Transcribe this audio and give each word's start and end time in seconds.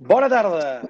Bona 0.00 0.30
tarda. 0.32 0.80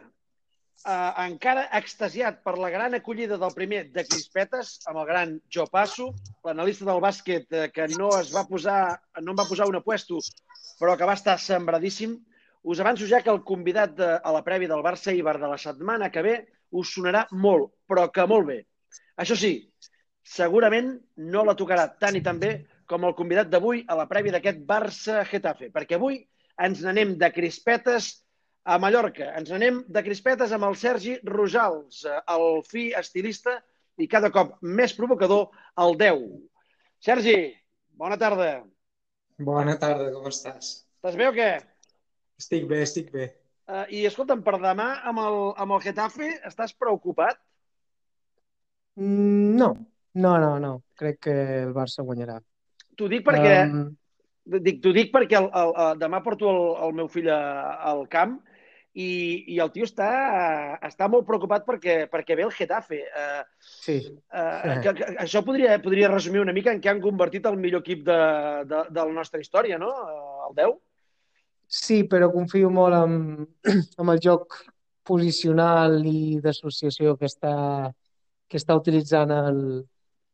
Uh, 0.86 1.08
encara 1.24 1.64
extasiat 1.74 2.36
per 2.46 2.52
la 2.62 2.68
gran 2.70 2.94
acollida 2.94 3.34
del 3.42 3.50
primer 3.56 3.80
de 3.90 4.04
Crispetes 4.06 4.76
amb 4.86 5.00
el 5.02 5.08
gran 5.08 5.32
Jo 5.50 5.64
Passo, 5.66 6.06
l'analista 6.46 6.86
del 6.86 7.02
bàsquet 7.02 7.50
eh, 7.50 7.64
que 7.74 7.88
no 7.96 8.12
es 8.20 8.30
va 8.30 8.44
posar, 8.46 9.00
no 9.18 9.34
em 9.34 9.40
va 9.40 9.48
posar 9.48 9.66
un 9.66 9.80
apuesto, 9.80 10.20
però 10.78 10.94
que 10.94 11.10
va 11.10 11.18
estar 11.18 11.34
sembradíssim, 11.42 12.14
us 12.62 12.84
avanço 12.86 13.10
ja 13.10 13.20
que 13.26 13.34
el 13.34 13.42
convidat 13.50 13.98
de, 13.98 14.12
a 14.22 14.36
la 14.38 14.44
prèvia 14.46 14.70
del 14.70 14.86
Barça 14.86 15.12
Ibar 15.16 15.40
de 15.42 15.50
la 15.50 15.58
setmana 15.58 16.12
que 16.14 16.22
ve 16.22 16.36
us 16.70 16.94
sonarà 16.94 17.26
molt, 17.32 17.74
però 17.90 18.06
que 18.14 18.30
molt 18.30 18.46
bé. 18.54 18.60
Això 19.18 19.34
sí, 19.34 19.56
segurament 20.22 20.94
no 21.34 21.42
la 21.50 21.58
tocarà 21.58 21.90
tant 21.98 22.14
i 22.14 22.22
tan 22.22 22.38
bé 22.38 22.54
com 22.86 23.10
el 23.10 23.18
convidat 23.18 23.50
d'avui 23.50 23.82
a 23.90 23.98
la 23.98 24.06
prèvia 24.06 24.38
d'aquest 24.38 24.62
Barça-Getafe, 24.70 25.74
perquè 25.74 25.98
avui 25.98 26.22
ens 26.62 26.86
n'anem 26.86 27.18
de 27.18 27.34
crispetes 27.34 28.19
a 28.64 28.78
Mallorca. 28.78 29.32
Ens 29.38 29.50
anem 29.54 29.82
de 29.88 30.02
crispetes 30.04 30.52
amb 30.52 30.68
el 30.68 30.76
Sergi 30.76 31.16
Rojals, 31.24 32.04
eh, 32.04 32.20
el 32.34 32.62
fi 32.66 32.90
estilista 32.96 33.58
i 34.00 34.08
cada 34.08 34.30
cop 34.32 34.56
més 34.62 34.94
provocador, 34.96 35.48
el 35.80 35.96
10. 36.00 36.24
Sergi, 37.04 37.36
bona 37.96 38.18
tarda. 38.20 38.52
Bona 39.40 39.76
tarda, 39.80 40.10
com 40.12 40.28
estàs? 40.28 40.72
Estàs 41.00 41.16
bé 41.16 41.28
o 41.28 41.36
què? 41.36 41.52
Estic 42.40 42.66
bé, 42.68 42.82
estic 42.84 43.12
bé. 43.12 43.30
Uh, 43.70 43.84
I 43.94 44.04
escolta'm, 44.08 44.42
per 44.42 44.58
demà 44.60 44.88
amb 45.06 45.22
el, 45.22 45.38
amb 45.62 45.76
el 45.76 45.82
Getafe 45.84 46.32
estàs 46.48 46.74
preocupat? 46.76 47.38
Mm, 48.98 49.56
no, 49.60 49.70
no, 50.18 50.32
no, 50.42 50.52
no. 50.58 50.72
Crec 50.98 51.20
que 51.28 51.36
el 51.62 51.72
Barça 51.76 52.04
guanyarà. 52.04 52.40
T'ho 52.96 53.08
dic 53.08 53.24
perquè... 53.26 53.56
Um... 53.68 53.88
Dic, 54.50 54.80
T'ho 54.82 54.90
dic 54.90 55.12
perquè 55.14 55.36
el, 55.38 55.46
el, 55.54 55.68
el, 55.78 55.98
demà 56.00 56.18
porto 56.24 56.48
el, 56.50 56.62
el 56.82 56.94
meu 56.98 57.08
fill 57.12 57.28
a, 57.30 57.40
al 57.86 58.00
camp 58.10 58.40
i, 58.94 59.10
i 59.54 59.58
el 59.62 59.70
tio 59.70 59.86
està, 59.86 60.08
està 60.86 61.06
molt 61.10 61.26
preocupat 61.28 61.64
perquè, 61.66 61.96
perquè 62.10 62.36
ve 62.38 62.44
el 62.46 62.54
Getafe. 62.54 63.00
Uh, 63.06 63.42
sí. 63.60 63.98
Uh, 64.34 64.80
que, 64.82 64.94
que, 64.98 65.10
això 65.22 65.44
podria, 65.46 65.78
podria 65.82 66.10
resumir 66.10 66.42
una 66.42 66.54
mica 66.56 66.74
en 66.74 66.82
què 66.82 66.90
han 66.90 67.02
convertit 67.02 67.46
el 67.46 67.58
millor 67.60 67.84
equip 67.84 68.02
de, 68.08 68.20
de, 68.70 68.82
de 68.90 69.04
la 69.04 69.14
nostra 69.14 69.40
història, 69.42 69.78
no? 69.78 69.90
Uh, 69.90 70.48
el 70.48 70.58
10? 70.58 70.76
Sí, 71.70 72.02
però 72.10 72.32
confio 72.34 72.72
molt 72.74 72.98
en, 72.98 73.16
en 74.02 74.12
el 74.14 74.22
joc 74.22 74.58
posicional 75.06 76.00
i 76.06 76.40
d'associació 76.42 77.16
que 77.18 77.30
està, 77.30 77.54
que 78.50 78.58
està 78.58 78.74
utilitzant 78.78 79.30
el, 79.34 79.62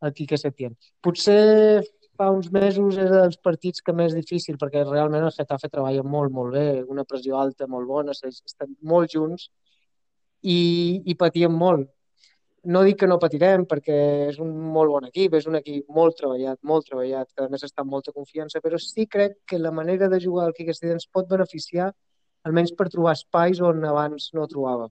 el 0.05 0.17
Quique 0.17 0.41
Setién. 0.41 0.75
Potser 1.05 1.85
fa 2.19 2.31
uns 2.33 2.48
mesos 2.53 2.97
era 2.98 3.22
dels 3.22 3.39
partits 3.45 3.83
que 3.84 3.95
més 3.97 4.14
difícil, 4.17 4.56
perquè 4.61 4.83
realment 4.84 5.27
el 5.27 5.34
Getafe 5.34 5.70
treballa 5.72 6.03
molt, 6.03 6.33
molt 6.33 6.56
bé, 6.56 6.67
una 6.89 7.05
pressió 7.05 7.39
alta, 7.41 7.69
molt 7.70 7.89
bona, 7.89 8.14
estan 8.17 8.75
molt 8.83 9.12
junts 9.14 9.50
i, 10.42 11.03
i 11.05 11.14
patíem 11.14 11.55
molt. 11.55 11.89
No 12.67 12.83
dic 12.83 12.98
que 12.98 13.06
no 13.06 13.20
patirem, 13.23 13.62
perquè 13.70 13.97
és 14.33 14.41
un 14.42 14.50
molt 14.75 14.91
bon 14.91 15.06
equip, 15.06 15.36
és 15.39 15.47
un 15.47 15.61
equip 15.61 15.86
molt 15.98 16.17
treballat, 16.19 16.58
molt 16.67 16.89
treballat, 16.89 17.31
que 17.31 17.47
a 17.47 17.53
més 17.53 17.62
està 17.62 17.84
amb 17.84 17.95
molta 17.95 18.14
confiança, 18.17 18.62
però 18.64 18.80
sí 18.83 19.06
crec 19.06 19.39
que 19.47 19.62
la 19.62 19.70
manera 19.70 20.08
de 20.11 20.19
jugar 20.23 20.48
al 20.48 20.55
Quique 20.56 20.75
Setién 20.75 20.97
ens 20.97 21.06
pot 21.06 21.28
beneficiar, 21.30 21.92
almenys 22.47 22.75
per 22.75 22.89
trobar 22.91 23.14
espais 23.14 23.62
on 23.62 23.84
abans 23.86 24.33
no 24.34 24.48
trobàvem. 24.51 24.91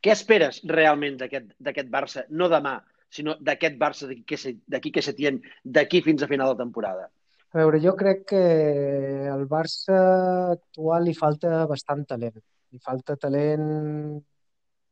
Què 0.00 0.12
esperes 0.16 0.60
realment 0.64 1.18
d'aquest 1.20 1.88
Barça? 1.92 2.24
No 2.28 2.48
demà, 2.52 2.78
sinó 3.10 3.36
d'aquest 3.40 3.78
Barça 3.78 4.08
d'aquí 4.08 4.92
que 4.94 5.02
Setién, 5.02 5.40
d'aquí 5.64 6.00
fins 6.02 6.22
a 6.22 6.28
final 6.30 6.54
de 6.54 6.62
temporada? 6.62 7.10
A 7.50 7.58
veure, 7.58 7.80
jo 7.82 7.96
crec 7.98 8.26
que 8.30 8.42
al 9.26 9.48
Barça 9.50 9.96
actual 10.52 11.08
li 11.08 11.14
falta 11.18 11.64
bastant 11.66 12.04
talent. 12.12 12.38
Li 12.70 12.78
falta 12.78 13.16
talent 13.18 14.20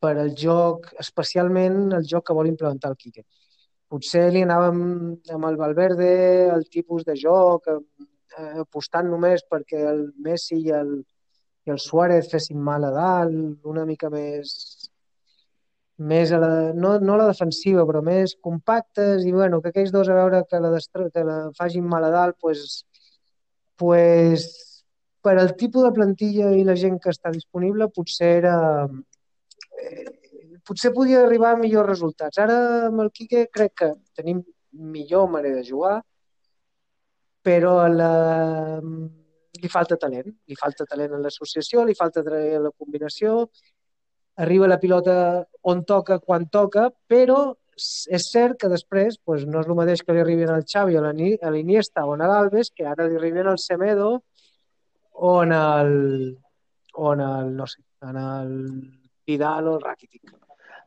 per 0.03 0.17
al 0.19 0.33
joc, 0.39 0.89
especialment 0.99 1.93
el 1.95 2.07
joc 2.13 2.27
que 2.27 2.35
vol 2.35 2.51
implementar 2.51 2.91
el 2.91 2.99
Quique. 2.99 3.23
Potser 3.89 4.27
li 4.35 4.43
anàvem 4.45 4.81
amb 5.37 5.49
el 5.49 5.61
Valverde, 5.61 6.11
el 6.55 6.67
tipus 6.69 7.07
de 7.07 7.15
joc, 7.17 7.71
eh, 7.71 8.59
apostant 8.65 9.07
només 9.09 9.47
perquè 9.49 9.85
el 9.93 10.03
Messi 10.27 10.59
i 10.67 10.75
el, 10.81 10.93
i 11.65 11.73
el 11.75 11.79
Suárez 11.79 12.29
fessin 12.33 12.59
mal 12.59 12.85
a 12.85 12.93
dalt, 12.95 13.65
una 13.71 13.87
mica 13.87 14.11
més 14.11 14.53
més 15.99 16.31
a 16.33 16.39
la, 16.39 16.51
no, 16.75 16.95
no 17.03 17.15
a 17.15 17.19
la 17.23 17.29
defensiva, 17.33 17.85
però 17.87 18.01
més 18.07 18.37
compactes 18.41 19.25
i 19.27 19.33
bueno, 19.35 19.61
que 19.63 19.73
aquells 19.73 19.91
dos 19.95 20.09
a 20.09 20.17
veure 20.21 20.45
que 20.49 20.61
la, 20.63 20.71
destra, 20.71 21.09
que 21.15 21.25
la 21.27 21.39
facin 21.59 21.87
mal 21.91 22.07
a 22.07 22.13
dalt, 22.15 22.39
pues, 22.41 22.85
pues, 23.77 24.47
per 25.23 25.35
al 25.39 25.57
tipus 25.59 25.89
de 25.89 25.95
plantilla 25.97 26.53
i 26.55 26.63
la 26.67 26.77
gent 26.79 27.01
que 27.03 27.11
està 27.11 27.33
disponible 27.35 27.91
potser 27.95 28.31
era 28.39 28.55
eh, 28.87 30.07
potser 30.69 30.93
podia 30.95 31.25
arribar 31.25 31.55
a 31.55 31.59
millors 31.59 31.89
resultats. 31.91 32.39
Ara 32.39 32.59
amb 32.89 33.03
el 33.03 33.11
Quique 33.15 33.49
crec 33.53 33.75
que 33.83 33.93
tenim 34.19 34.45
millor 34.71 35.27
manera 35.33 35.59
de 35.59 35.67
jugar, 35.67 35.97
però 37.43 37.75
la, 37.89 38.79
li 39.63 39.71
falta 39.73 39.97
talent. 39.97 40.31
Li 40.47 40.59
falta 40.59 40.87
talent 40.87 41.17
en 41.17 41.25
l'associació, 41.25 41.85
li 41.85 41.97
falta 41.99 42.23
talent 42.23 42.59
en 42.61 42.67
la 42.69 42.75
combinació, 42.77 43.49
arriba 44.39 44.69
la 44.71 44.79
pilota 44.81 45.45
on 45.69 45.85
toca, 45.85 46.19
quan 46.19 46.47
toca, 46.53 46.89
però 47.11 47.53
és 47.79 48.27
cert 48.33 48.59
que 48.59 48.71
després 48.71 49.19
pues, 49.25 49.45
no 49.47 49.61
és 49.63 49.69
el 49.69 49.79
mateix 49.79 50.03
que 50.03 50.15
li 50.15 50.23
arribin 50.23 50.51
al 50.51 50.65
Xavi 50.67 50.99
o 50.99 51.05
a 51.05 51.13
l'Iniesta 51.55 52.07
o 52.07 52.15
a 52.15 52.19
l'Alves 52.31 52.73
que 52.75 52.87
ara 52.87 53.07
li 53.07 53.19
arriben 53.19 53.47
al 53.47 53.59
Semedo 53.63 54.11
o 55.13 55.43
en 55.43 55.53
el, 55.53 55.93
o 56.95 57.13
en 57.15 57.21
el, 57.21 57.55
no 57.57 57.67
sé, 57.67 57.83
en 58.03 58.17
el 58.17 58.53
Vidal 59.27 59.69
o 59.69 59.77
el 59.77 59.85
Rakitic. 59.85 60.33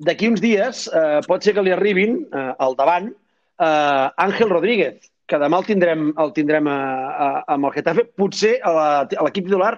D'aquí 0.02 0.32
uns 0.32 0.42
dies 0.42 0.88
eh, 0.90 1.20
pot 1.28 1.44
ser 1.46 1.54
que 1.56 1.64
li 1.64 1.74
arribin 1.76 2.24
eh, 2.26 2.52
al 2.58 2.76
davant 2.80 3.12
eh, 3.12 4.24
Àngel 4.26 4.50
Rodríguez, 4.50 5.12
que 5.28 5.40
demà 5.40 5.62
el 5.62 5.68
tindrem, 5.68 6.10
el 6.20 6.34
tindrem 6.36 6.68
a, 6.68 6.80
a, 7.12 7.30
amb 7.56 7.70
el 7.70 7.76
Getafe, 7.78 8.08
potser 8.18 8.58
a 8.66 8.74
l'equip 9.06 9.48
titular 9.48 9.76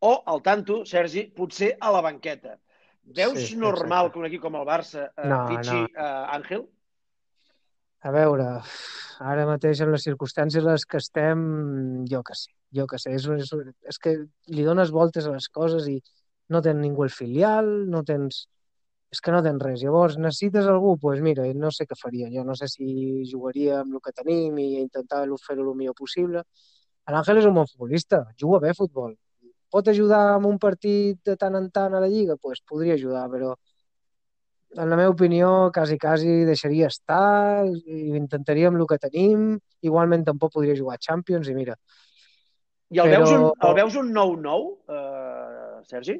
o, 0.00 0.14
al 0.30 0.40
tanto, 0.44 0.84
Sergi, 0.86 1.26
potser 1.34 1.74
a 1.80 1.90
la 1.92 2.04
banqueta. 2.04 2.54
Veus 3.16 3.40
sí, 3.46 3.56
normal 3.56 4.06
exacte. 4.06 4.12
que 4.12 4.18
un 4.20 4.26
equip 4.28 4.42
com 4.42 4.58
el 4.58 4.66
Barça 4.68 5.08
eh, 5.08 5.28
no, 5.30 5.40
fitxi 5.48 5.76
no. 5.76 5.86
Uh, 5.94 6.36
Àngel? 6.36 6.66
A 8.06 8.12
veure, 8.14 8.46
ara 9.32 9.46
mateix 9.48 9.80
en 9.82 9.90
les 9.90 10.04
circumstàncies 10.06 10.62
en 10.62 10.70
les 10.70 10.84
que 10.86 11.00
estem, 11.02 11.40
jo 12.10 12.22
que 12.22 12.36
sé, 12.38 12.52
jo 12.76 12.86
que 12.86 13.00
sé, 13.02 13.16
és, 13.16 13.26
és, 13.34 13.50
és 13.90 13.98
que 13.98 14.14
li 14.54 14.66
dones 14.66 14.92
voltes 14.94 15.26
a 15.26 15.34
les 15.34 15.48
coses 15.50 15.88
i 15.90 15.96
no 16.54 16.62
tens 16.62 16.80
ningú 16.80 17.04
el 17.06 17.12
filial, 17.14 17.72
no 17.90 18.04
tens... 18.06 18.46
És 19.08 19.22
que 19.24 19.32
no 19.32 19.38
tens 19.40 19.62
res. 19.64 19.80
Llavors, 19.80 20.18
necessites 20.20 20.66
algú? 20.68 20.90
Doncs 20.90 21.00
pues 21.00 21.20
mira, 21.24 21.46
no 21.56 21.70
sé 21.72 21.86
què 21.88 21.96
faria. 21.96 22.26
Jo 22.28 22.42
no 22.44 22.52
sé 22.58 22.66
si 22.68 23.22
jugaria 23.30 23.78
amb 23.80 23.94
el 23.96 24.02
que 24.04 24.12
tenim 24.12 24.58
i 24.60 24.66
intentar 24.82 25.22
fer-ho 25.40 25.64
el 25.64 25.78
millor 25.78 25.96
possible. 25.96 26.42
L'Àngel 27.08 27.40
és 27.40 27.48
un 27.48 27.56
bon 27.56 27.70
futbolista, 27.70 28.26
juga 28.36 28.60
bé 28.60 28.74
a 28.74 28.76
futbol, 28.76 29.14
pot 29.70 29.88
ajudar 29.88 30.22
amb 30.34 30.48
un 30.48 30.58
partit 30.58 31.20
de 31.24 31.36
tant 31.36 31.56
en 31.58 31.70
tant 31.70 31.94
a 31.94 32.00
la 32.00 32.08
Lliga? 32.08 32.36
pues, 32.40 32.60
podria 32.66 32.94
ajudar, 32.94 33.28
però 33.30 33.54
en 34.76 34.90
la 34.90 34.96
meva 34.96 35.10
opinió, 35.10 35.70
quasi, 35.72 35.96
quasi 35.98 36.44
deixaria 36.44 36.88
estar 36.88 37.64
i 37.66 38.16
intentaríem 38.18 38.76
el 38.76 38.86
que 38.86 38.98
tenim. 39.00 39.54
Igualment 39.80 40.26
tampoc 40.26 40.52
podria 40.52 40.76
jugar 40.76 40.98
a 40.98 41.04
Champions 41.06 41.48
i 41.48 41.54
mira. 41.56 41.76
I 42.92 43.00
el, 43.00 43.08
però... 43.08 43.22
veus, 43.22 43.32
un, 43.36 43.46
el 43.68 43.78
veus 43.78 43.96
un 44.00 44.10
9-9, 44.12 44.68
uh, 44.92 45.80
Sergi? 45.88 46.18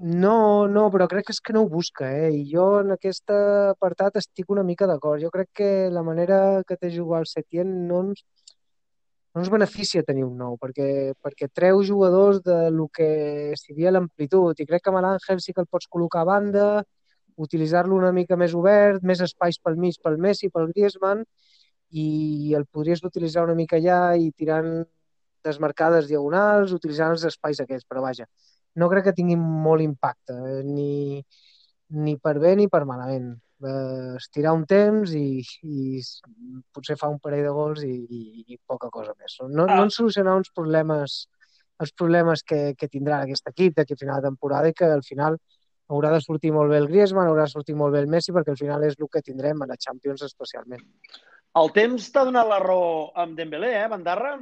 No, 0.00 0.66
no, 0.66 0.86
però 0.88 1.06
crec 1.10 1.26
que 1.28 1.34
és 1.34 1.42
que 1.44 1.52
no 1.52 1.66
ho 1.66 1.68
busca, 1.68 2.08
eh? 2.08 2.30
I 2.32 2.44
jo 2.48 2.66
en 2.80 2.94
aquest 2.94 3.30
apartat 3.34 4.16
estic 4.16 4.48
una 4.48 4.64
mica 4.64 4.86
d'acord. 4.88 5.20
Jo 5.20 5.28
crec 5.34 5.50
que 5.60 5.70
la 5.92 6.02
manera 6.02 6.62
que 6.66 6.78
té 6.80 6.88
jugar 6.94 7.20
el 7.20 7.28
Setien 7.28 7.74
no 7.88 8.00
ens, 8.06 8.24
no 9.34 9.42
ens 9.42 9.50
beneficia 9.52 10.02
tenir 10.06 10.24
un 10.26 10.36
nou, 10.38 10.56
perquè, 10.58 11.14
perquè 11.22 11.48
treu 11.54 11.82
jugadors 11.86 12.40
de 12.42 12.70
lo 12.74 12.88
que 12.92 13.54
seria 13.60 13.92
l'amplitud, 13.94 14.58
i 14.58 14.66
crec 14.66 14.82
que 14.84 14.90
amb 14.90 15.02
l'Àngel 15.04 15.42
sí 15.42 15.54
que 15.54 15.62
el 15.62 15.68
pots 15.70 15.90
col·locar 15.90 16.24
a 16.24 16.30
banda, 16.30 16.66
utilitzar-lo 17.40 17.96
una 17.96 18.12
mica 18.12 18.36
més 18.36 18.54
obert, 18.58 19.04
més 19.06 19.22
espais 19.24 19.58
pel 19.62 19.78
mig, 19.80 19.98
pel 20.02 20.18
Messi, 20.18 20.50
pel 20.50 20.68
Griezmann, 20.72 21.22
i 21.90 22.54
el 22.58 22.66
podries 22.66 23.02
utilitzar 23.06 23.44
una 23.46 23.56
mica 23.58 23.78
allà 23.78 24.16
i 24.18 24.30
tirant 24.36 24.82
desmarcades 25.46 26.08
diagonals, 26.10 26.74
utilitzant 26.76 27.14
els 27.14 27.24
espais 27.30 27.62
aquests, 27.62 27.86
però 27.88 28.02
vaja, 28.04 28.26
no 28.76 28.90
crec 28.90 29.08
que 29.08 29.16
tingui 29.16 29.38
molt 29.38 29.82
impacte, 29.82 30.34
eh? 30.34 30.60
ni, 30.66 31.22
ni 32.02 32.16
per 32.18 32.36
bé 32.42 32.56
ni 32.58 32.68
per 32.68 32.84
malament 32.86 33.32
eh, 33.66 34.14
estirar 34.18 34.54
un 34.56 34.64
temps 34.68 35.12
i, 35.16 35.42
i 35.62 36.00
potser 36.74 36.96
fa 37.00 37.10
un 37.12 37.18
parell 37.22 37.46
de 37.46 37.52
gols 37.56 37.84
i, 37.86 37.92
i, 37.92 38.22
i 38.54 38.58
poca 38.66 38.90
cosa 38.92 39.14
més. 39.18 39.36
No, 39.48 39.66
ah. 39.66 39.76
no 39.76 39.84
ens 39.86 40.00
solucionar 40.00 40.38
uns 40.40 40.52
problemes 40.54 41.22
els 41.80 41.94
problemes 41.96 42.42
que, 42.44 42.74
que 42.76 42.90
tindrà 42.92 43.22
aquest 43.24 43.48
equip 43.48 43.76
d'aquí 43.76 43.96
a 43.96 44.00
final 44.00 44.20
de 44.20 44.28
temporada 44.28 44.68
i 44.68 44.76
que 44.76 44.84
al 44.84 45.02
final 45.06 45.38
haurà 45.90 46.12
de 46.14 46.20
sortir 46.22 46.52
molt 46.54 46.70
bé 46.70 46.78
el 46.78 46.88
Griezmann, 46.90 47.30
haurà 47.30 47.46
de 47.48 47.54
sortir 47.54 47.74
molt 47.74 47.94
bé 47.96 48.02
el 48.04 48.10
Messi, 48.10 48.34
perquè 48.36 48.52
al 48.52 48.60
final 48.60 48.84
és 48.86 48.98
el 48.98 49.08
que 49.10 49.24
tindrem 49.26 49.62
a 49.62 49.68
la 49.70 49.78
Champions 49.80 50.22
especialment. 50.28 50.84
El 51.60 51.72
temps 51.74 52.10
t'ha 52.14 52.26
donat 52.28 52.46
la 52.46 52.60
raó 52.62 52.90
amb 53.18 53.34
Dembélé, 53.38 53.72
eh, 53.80 53.88
Bandarra? 53.90 54.36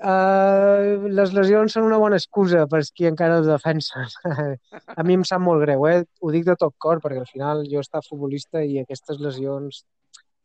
Uh, 0.00 1.08
les 1.12 1.32
lesions 1.36 1.74
són 1.76 1.84
una 1.84 1.98
bona 2.00 2.16
excusa 2.16 2.62
per 2.70 2.80
qui 2.96 3.08
encara 3.08 3.40
els 3.40 3.48
defensen. 3.50 4.06
a 4.98 5.04
mi 5.04 5.18
em 5.18 5.24
sap 5.28 5.42
molt 5.44 5.60
greu, 5.64 5.84
eh? 5.90 6.04
Ho 6.22 6.30
dic 6.32 6.46
de 6.46 6.56
tot 6.60 6.72
cor, 6.78 7.02
perquè 7.04 7.20
al 7.20 7.28
final 7.28 7.66
jo 7.68 7.82
estat 7.84 8.06
futbolista 8.08 8.62
i 8.64 8.78
aquestes 8.80 9.20
lesions 9.20 9.82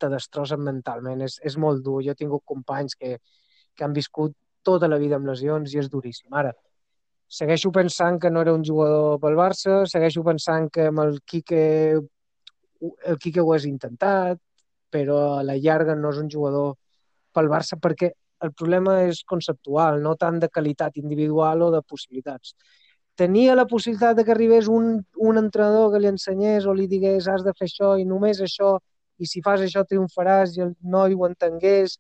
te 0.01 0.09
destrossen 0.11 0.63
mentalment. 0.65 1.23
És, 1.23 1.37
és 1.43 1.55
molt 1.61 1.85
dur. 1.85 2.01
Jo 2.03 2.11
he 2.11 2.19
tingut 2.19 2.43
companys 2.43 2.97
que, 2.99 3.15
que 3.75 3.87
han 3.87 3.95
viscut 3.95 4.35
tota 4.65 4.89
la 4.91 4.99
vida 4.99 5.19
amb 5.19 5.29
lesions 5.29 5.71
i 5.71 5.79
és 5.79 5.87
duríssim. 5.93 6.33
Ara, 6.35 6.51
segueixo 7.39 7.71
pensant 7.71 8.19
que 8.19 8.31
no 8.33 8.43
era 8.43 8.53
un 8.53 8.65
jugador 8.65 9.21
pel 9.23 9.37
Barça, 9.39 9.83
segueixo 9.91 10.23
pensant 10.25 10.67
que 10.73 10.89
amb 10.91 11.03
el 11.05 11.19
Quique, 11.23 11.63
el 12.81 13.19
Quique 13.21 13.41
ho 13.41 13.53
has 13.53 13.69
intentat, 13.69 14.41
però 14.91 15.21
a 15.39 15.43
la 15.47 15.55
llarga 15.55 15.95
no 15.95 16.11
és 16.13 16.21
un 16.21 16.29
jugador 16.31 16.75
pel 17.35 17.49
Barça 17.51 17.79
perquè 17.81 18.11
el 18.43 18.51
problema 18.53 19.01
és 19.07 19.21
conceptual, 19.23 20.01
no 20.03 20.15
tant 20.19 20.39
de 20.39 20.49
qualitat 20.49 20.97
individual 21.01 21.63
o 21.65 21.69
de 21.73 21.81
possibilitats. 21.81 22.55
Tenia 23.15 23.55
la 23.55 23.67
possibilitat 23.67 24.17
de 24.17 24.25
que 24.27 24.33
arribés 24.35 24.67
un, 24.67 24.99
un 25.15 25.37
entrenador 25.39 25.93
que 25.93 26.01
li 26.03 26.11
ensenyés 26.11 26.65
o 26.67 26.73
li 26.75 26.89
digués 26.91 27.29
has 27.31 27.45
de 27.45 27.53
fer 27.55 27.69
això 27.69 27.95
i 27.99 28.05
només 28.07 28.41
això 28.43 28.75
i 29.17 29.27
si 29.31 29.41
fas 29.41 29.63
això 29.63 29.85
triomfaràs 29.87 30.57
i 30.57 30.65
el 30.65 30.73
noi 30.83 31.15
ho 31.15 31.27
entengués, 31.27 31.95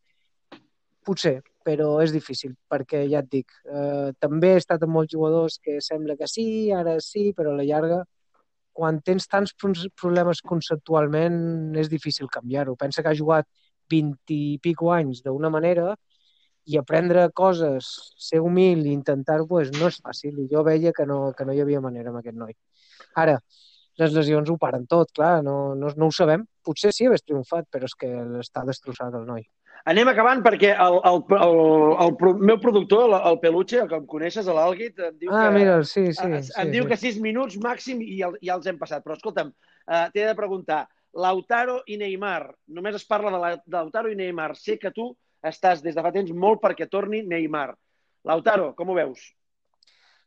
potser, 1.05 1.37
però 1.65 2.01
és 2.03 2.11
difícil, 2.11 2.55
perquè 2.69 3.05
ja 3.09 3.21
et 3.23 3.29
dic, 3.31 3.53
eh, 3.65 4.11
també 4.19 4.53
he 4.53 4.59
estat 4.59 4.83
amb 4.83 4.97
molts 4.97 5.13
jugadors 5.13 5.57
que 5.63 5.79
sembla 5.81 6.17
que 6.19 6.27
sí, 6.27 6.71
ara 6.75 6.97
sí, 6.99 7.31
però 7.37 7.53
a 7.53 7.59
la 7.61 7.67
llarga, 7.67 8.01
quan 8.75 8.99
tens 9.05 9.29
tants 9.31 9.53
problemes 9.55 10.41
conceptualment, 10.43 11.37
és 11.79 11.87
difícil 11.89 12.27
canviar-ho. 12.27 12.75
Pensa 12.75 13.01
que 13.01 13.13
ha 13.13 13.17
jugat 13.17 13.47
20 13.89 14.35
i 14.35 14.57
pico 14.59 14.91
anys 14.91 15.21
d'una 15.23 15.49
manera 15.53 15.93
i 16.65 16.79
aprendre 16.79 17.27
coses, 17.37 17.87
ser 18.17 18.41
humil 18.41 18.85
i 18.85 18.93
intentar-ho, 18.93 19.45
pues, 19.47 19.71
no 19.77 19.89
és 19.91 19.99
fàcil. 20.01 20.39
I 20.41 20.49
jo 20.51 20.63
veia 20.65 20.93
que 20.95 21.05
no, 21.05 21.19
que 21.37 21.45
no 21.45 21.53
hi 21.53 21.61
havia 21.61 21.81
manera 21.83 22.11
amb 22.11 22.21
aquest 22.21 22.37
noi. 22.37 22.55
Ara, 23.21 23.37
les 24.01 24.15
lesions 24.15 24.49
ho 24.49 24.57
paren 24.59 24.87
tot, 24.91 25.11
clar, 25.15 25.37
no, 25.43 25.75
no, 25.79 25.91
no 25.95 26.09
ho 26.09 26.15
sabem. 26.15 26.43
Potser 26.65 26.91
sí 26.95 27.05
hagués 27.07 27.23
triomfat, 27.23 27.69
però 27.71 27.87
és 27.87 27.93
que 27.99 28.09
està 28.41 28.65
destrossat 28.67 29.13
el 29.15 29.27
noi. 29.29 29.45
Anem 29.85 30.09
acabant 30.09 30.41
perquè 30.41 30.71
el, 30.81 30.95
el, 31.05 31.19
el, 31.35 31.57
el, 32.01 32.13
el 32.25 32.39
meu 32.49 32.57
productor, 32.61 33.05
el, 33.05 33.15
el 33.29 33.39
Peluche, 33.43 33.83
el 33.83 33.89
que 33.91 33.99
em 33.99 34.07
coneixes, 34.09 34.49
l'Alguit, 34.49 34.97
em 34.97 35.19
diu 35.21 35.29
ah, 35.29 35.45
que... 35.45 35.53
mira, 35.59 35.75
sí, 35.85 36.07
sí. 36.15 36.25
Em 36.25 36.41
sí, 36.47 36.65
diu 36.73 36.87
sí. 36.87 36.89
que 36.89 36.97
sis 36.97 37.19
minuts 37.21 37.59
màxim 37.61 38.01
i 38.01 38.17
ja, 38.17 38.31
ja 38.41 38.57
els 38.57 38.65
hem 38.71 38.79
passat. 38.81 39.05
Però 39.05 39.17
escolta'm, 39.19 39.51
uh, 39.53 40.07
t'he 40.15 40.25
de 40.25 40.33
preguntar, 40.37 40.85
Lautaro 41.15 41.77
i 41.87 41.99
Neymar, 42.01 42.49
només 42.75 42.97
es 42.97 43.05
parla 43.07 43.31
de, 43.31 43.43
la, 43.43 43.51
de 43.61 43.77
Lautaro 43.77 44.11
i 44.11 44.17
Neymar. 44.19 44.55
Sé 44.59 44.79
que 44.81 44.91
tu 44.95 45.11
estàs 45.49 45.81
des 45.85 45.95
de 45.95 46.03
fa 46.03 46.11
temps 46.15 46.31
molt 46.33 46.61
perquè 46.63 46.87
torni 46.91 47.23
Neymar. 47.25 47.71
Lautaro, 48.25 48.71
com 48.77 48.89
ho 48.89 48.97
veus? 48.97 49.23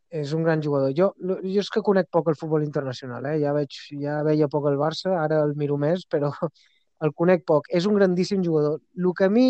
És 0.09 0.33
un 0.33 0.45
gran 0.47 0.63
jugador. 0.65 0.95
Jo, 0.97 1.11
jo 1.21 1.61
és 1.61 1.69
que 1.73 1.85
conec 1.85 2.09
poc 2.15 2.31
el 2.33 2.39
futbol 2.41 2.65
internacional, 2.65 3.27
eh? 3.29 3.37
ja, 3.43 3.53
veig, 3.53 3.77
ja 4.01 4.21
veia 4.25 4.49
poc 4.49 4.69
el 4.71 4.79
Barça, 4.81 5.13
ara 5.21 5.43
el 5.45 5.57
miro 5.59 5.77
més, 5.81 6.07
però 6.09 6.31
el 7.05 7.13
conec 7.19 7.45
poc. 7.49 7.69
És 7.69 7.89
un 7.91 7.99
grandíssim 7.99 8.45
jugador. 8.45 8.81
El 8.97 9.13
que 9.19 9.29
a 9.29 9.33
mi, 9.33 9.49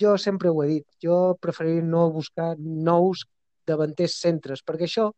jo 0.00 0.14
sempre 0.20 0.52
ho 0.52 0.62
he 0.62 0.68
dit, 0.76 0.86
jo 1.02 1.36
preferiria 1.42 1.82
no 1.82 2.06
buscar 2.14 2.52
nous 2.58 3.24
davanters 3.66 4.20
centres, 4.20 4.62
perquè 4.62 4.86
això 4.86 5.10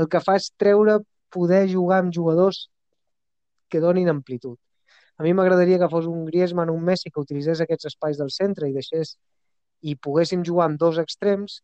el 0.00 0.08
que 0.10 0.22
fa 0.24 0.34
és 0.40 0.50
treure 0.58 0.98
poder 1.34 1.66
jugar 1.70 2.00
amb 2.02 2.14
jugadors 2.14 2.68
que 3.70 3.80
donin 3.82 4.10
amplitud. 4.10 4.58
A 5.18 5.22
mi 5.22 5.32
m'agradaria 5.32 5.78
que 5.78 5.88
fos 5.90 6.08
un 6.10 6.24
Griezmann 6.26 6.72
o 6.72 6.74
un 6.74 6.84
Messi 6.84 7.10
que 7.10 7.22
utilitzés 7.22 7.60
aquests 7.62 7.92
espais 7.92 8.18
del 8.18 8.32
centre 8.34 8.68
i 8.68 8.74
deixés 8.74 9.14
i 9.84 9.94
poguéssim 9.94 10.42
jugar 10.46 10.66
amb 10.70 10.80
dos 10.80 10.98
extrems, 10.98 11.60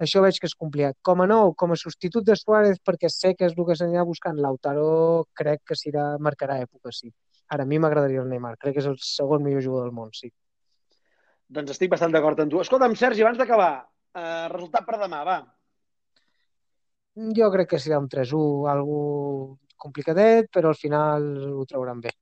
això 0.00 0.22
veig 0.24 0.38
que 0.40 0.48
és 0.48 0.54
complicat. 0.54 0.96
Com 1.08 1.22
a 1.24 1.26
nou, 1.28 1.52
com 1.60 1.72
a 1.72 1.78
substitut 1.80 2.24
de 2.24 2.36
Suárez, 2.36 2.80
perquè 2.84 3.10
sé 3.12 3.34
que 3.34 3.48
és 3.48 3.54
el 3.56 3.66
que 3.68 3.76
s'anirà 3.78 4.04
buscant, 4.04 4.40
Lautaro 4.40 5.24
crec 5.40 5.62
que 5.68 5.76
s'irà 5.78 6.08
marcarà 6.20 6.58
època, 6.64 6.92
sí. 6.92 7.12
Ara, 7.48 7.64
a 7.64 7.70
mi 7.70 7.78
m'agradaria 7.80 8.22
el 8.22 8.28
Neymar, 8.28 8.56
crec 8.60 8.76
que 8.76 8.84
és 8.84 8.90
el 8.90 8.98
segon 9.00 9.44
millor 9.44 9.64
jugador 9.64 9.88
del 9.88 9.96
món, 9.96 10.12
sí. 10.16 10.32
Doncs 11.48 11.76
estic 11.76 11.92
bastant 11.92 12.12
d'acord 12.12 12.40
amb 12.42 12.52
tu. 12.52 12.60
Escolta'm, 12.60 12.96
Sergi, 12.98 13.22
abans 13.22 13.38
d'acabar, 13.38 13.86
eh, 14.18 14.46
resultat 14.52 14.86
per 14.86 14.98
demà, 15.00 15.22
va. 15.24 15.38
Jo 17.36 17.48
crec 17.54 17.70
que 17.70 17.80
serà 17.80 18.00
un 18.02 18.10
3-1, 18.12 18.66
algú 18.68 19.56
complicadet, 19.76 20.50
però 20.52 20.68
al 20.68 20.80
final 20.80 21.30
ho 21.54 21.64
trauran 21.64 22.02
bé. 22.04 22.12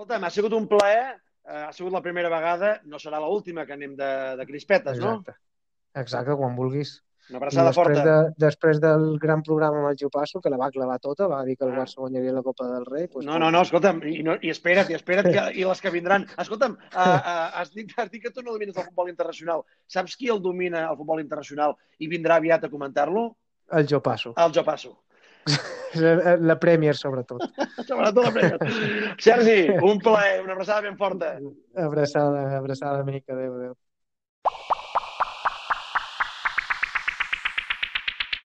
Escolta'm, 0.00 0.24
ha 0.24 0.30
sigut 0.32 0.54
un 0.56 0.64
plaer, 0.64 1.18
eh, 1.44 1.62
ha 1.66 1.72
sigut 1.76 1.92
la 1.92 2.00
primera 2.00 2.30
vegada, 2.32 2.70
no 2.88 2.96
serà 2.96 3.18
l'última 3.20 3.66
que 3.68 3.74
anem 3.76 3.92
de, 3.98 4.10
de 4.38 4.44
crispetes, 4.48 4.96
Exacte. 4.96 5.34
no? 5.34 6.00
Exacte, 6.00 6.36
quan 6.40 6.54
vulguis. 6.56 6.94
Una 7.28 7.36
abraçada 7.36 7.68
després 7.68 7.98
forta. 7.98 8.04
De, 8.06 8.30
després 8.40 8.80
del 8.80 9.04
gran 9.20 9.42
programa 9.44 9.82
amb 9.82 9.90
el 9.90 9.98
Jopasso, 10.00 10.40
que 10.40 10.48
la 10.48 10.56
va 10.56 10.70
clavar 10.72 10.96
tota, 11.04 11.28
va 11.28 11.42
dir 11.44 11.58
que 11.58 11.68
el 11.68 11.74
Barça 11.76 12.00
guanyaria 12.00 12.32
la 12.32 12.42
Copa 12.46 12.70
del 12.70 12.86
Rei. 12.88 13.10
Doncs 13.12 13.28
no, 13.28 13.36
no, 13.42 13.50
no, 13.52 13.60
escolta'm, 13.68 14.00
i, 14.08 14.22
no, 14.24 14.38
i 14.40 14.54
espera't, 14.54 14.88
i 14.88 14.96
espera't, 14.96 15.28
que, 15.28 15.44
i 15.60 15.68
les 15.68 15.84
que 15.84 15.92
vindran. 15.92 16.24
Escolta'm, 16.46 16.78
uh, 16.80 17.04
uh, 17.04 17.44
has, 17.60 17.74
dit, 17.76 17.92
has 18.00 18.08
dit 18.08 18.24
que 18.24 18.32
tu 18.32 18.46
no 18.46 18.56
domines 18.56 18.80
el 18.80 18.88
futbol 18.88 19.12
internacional. 19.12 19.66
Saps 19.98 20.16
qui 20.16 20.32
el 20.32 20.40
domina, 20.40 20.86
el 20.88 20.96
futbol 21.02 21.20
internacional, 21.20 21.76
i 22.00 22.08
vindrà 22.08 22.40
aviat 22.40 22.64
a 22.64 22.72
comentar-lo? 22.72 23.28
El 23.76 23.86
Jopasso. 23.92 24.32
El 24.40 24.56
Jopasso. 24.56 24.96
la 26.48 26.56
Premier, 26.58 26.94
sobretot. 26.94 27.42
sobretot 27.88 28.24
la 28.24 28.32
Premier. 28.32 28.58
Sergi, 29.18 29.68
un 29.82 29.98
plaer, 29.98 30.42
una 30.44 30.52
abraçada 30.52 30.82
ben 30.82 30.96
forta. 30.96 31.38
Abraçada, 31.76 32.56
abraçada, 32.58 33.00
amic. 33.00 33.24
Adéu, 33.28 33.54
adéu. 33.54 33.76